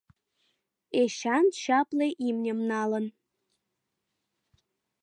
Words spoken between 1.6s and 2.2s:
чапле